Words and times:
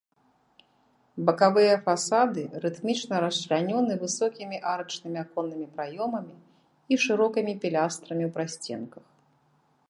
Бакавыя 1.29 1.75
фасады 1.89 2.41
рытмічна 2.63 3.15
расчлянёны 3.25 3.93
высокімі 4.05 4.57
арачнымі 4.71 5.17
аконнымі 5.25 5.67
праёмамі 5.77 6.35
і 6.39 7.01
шырокімі 7.05 7.53
пілястрамі 7.67 8.23
ў 8.31 8.33
прасценках. 8.41 9.05